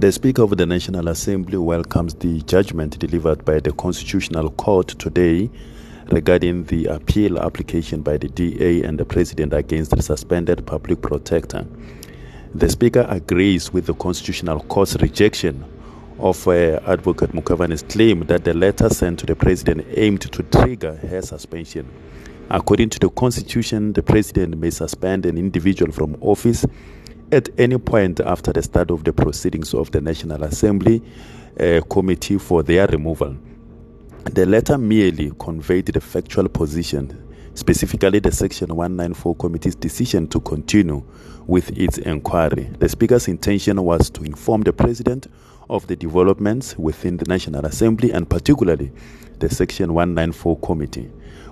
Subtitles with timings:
[0.00, 5.50] The Speaker of the National Assembly welcomes the judgment delivered by the Constitutional Court today
[6.10, 11.66] regarding the appeal application by the DA and the President against the suspended public protector.
[12.54, 15.66] The Speaker agrees with the Constitutional Court's rejection
[16.18, 20.96] of uh, Advocate Mkhwebane's claim that the letter sent to the President aimed to trigger
[20.96, 21.86] her suspension.
[22.48, 26.64] According to the Constitution, the President may suspend an individual from office
[27.32, 31.02] at any point after the start of the proceedings of the National Assembly
[31.58, 33.36] uh, Committee for their removal.
[34.24, 41.02] The letter merely conveyed the factual position, specifically the Section 194 Committee's decision to continue
[41.46, 42.70] with its inquiry.
[42.78, 45.26] The Speaker's intention was to inform the President
[45.68, 48.92] of the developments within the National Assembly and particularly
[49.38, 51.10] the Section 194 Committee.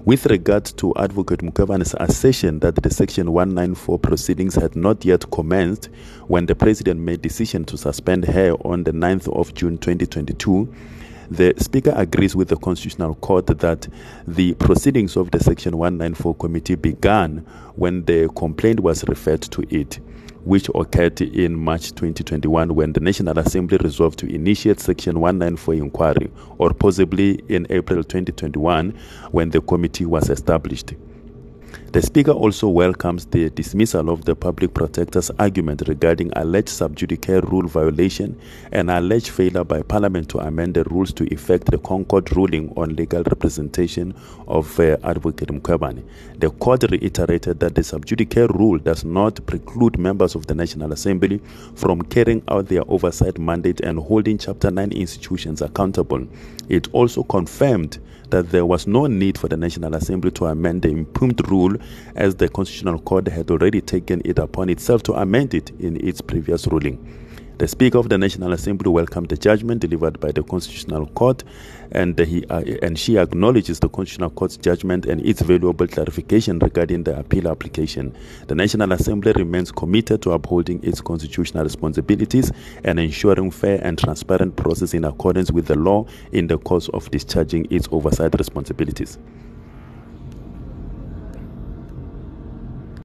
[0.08, 5.90] With regard to Advocate Mkhwebane's assertion that the Section 194 proceedings had not yet commenced
[6.28, 10.74] when the President made decision to suspend her on the 9th of June 2022,
[11.30, 13.88] the Speaker agrees with the Constitutional Court that
[14.26, 17.38] the proceedings of the Section 194 Committee began
[17.76, 20.00] when the complaint was referred to it
[20.44, 26.30] which occurred in March 2021 when the National Assembly resolved to initiate Section 194 inquiry,
[26.56, 28.96] or possibly in April 2021
[29.30, 30.94] when the committee was established.
[31.90, 37.42] The Speaker also welcomes the dismissal of the Public Protector's argument regarding alleged sub judice
[37.44, 38.38] rule violation
[38.72, 42.94] and alleged failure by Parliament to amend the rules to effect the ConCourt ruling on
[42.94, 44.14] legal representation
[44.46, 46.04] of uh, Advocate Mkhwebane.
[46.38, 50.92] The court reiterated that the sub judice rule does not preclude members of the National
[50.92, 51.40] Assembly
[51.74, 56.26] from carrying out their oversight mandate and holding Chapter 9 institutions accountable.
[56.68, 57.98] It also confirmed
[58.30, 61.76] that there was no need for the National Assembly to amend the impugned rule
[62.14, 66.20] as the Constitutional Court had already taken it upon itself to amend it in its
[66.20, 66.98] previous ruling.
[67.58, 71.42] The Speaker of the National Assembly welcomed the judgment delivered by the Constitutional Court,
[71.90, 77.02] and he uh, and she acknowledges the Constitutional Court's judgment and its valuable clarification regarding
[77.02, 78.16] the appeal application.
[78.46, 82.52] The National Assembly remains committed to upholding its constitutional responsibilities
[82.84, 87.10] and ensuring fair and transparent process in accordance with the law in the course of
[87.10, 89.18] discharging its oversight responsibilities.